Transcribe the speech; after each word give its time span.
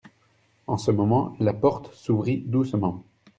En 0.65 0.79
ce 0.79 0.89
moment 0.89 1.35
la 1.39 1.53
porte 1.53 1.93
s'ouvrit 1.93 2.39
doucement. 2.39 3.03